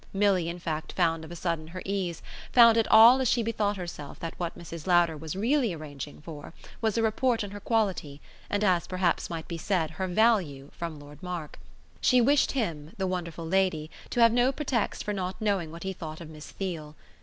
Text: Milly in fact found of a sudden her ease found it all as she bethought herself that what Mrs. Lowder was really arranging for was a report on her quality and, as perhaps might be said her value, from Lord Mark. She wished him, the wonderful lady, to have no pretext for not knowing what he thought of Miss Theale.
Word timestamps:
Milly 0.13 0.49
in 0.49 0.57
fact 0.57 0.93
found 0.93 1.23
of 1.23 1.29
a 1.31 1.35
sudden 1.35 1.67
her 1.67 1.81
ease 1.85 2.23
found 2.51 2.75
it 2.75 2.87
all 2.89 3.21
as 3.21 3.27
she 3.27 3.43
bethought 3.43 3.77
herself 3.77 4.19
that 4.19 4.33
what 4.39 4.57
Mrs. 4.57 4.87
Lowder 4.87 5.15
was 5.15 5.35
really 5.35 5.73
arranging 5.73 6.21
for 6.21 6.55
was 6.81 6.97
a 6.97 7.03
report 7.03 7.43
on 7.43 7.51
her 7.51 7.59
quality 7.59 8.19
and, 8.49 8.63
as 8.63 8.87
perhaps 8.87 9.29
might 9.29 9.47
be 9.47 9.59
said 9.59 9.91
her 9.91 10.07
value, 10.07 10.71
from 10.73 10.99
Lord 10.99 11.21
Mark. 11.21 11.59
She 12.01 12.19
wished 12.19 12.53
him, 12.53 12.93
the 12.97 13.05
wonderful 13.05 13.45
lady, 13.45 13.91
to 14.09 14.21
have 14.21 14.31
no 14.31 14.51
pretext 14.51 15.03
for 15.03 15.13
not 15.13 15.39
knowing 15.39 15.71
what 15.71 15.83
he 15.83 15.93
thought 15.93 16.19
of 16.19 16.31
Miss 16.31 16.49
Theale. 16.49 16.95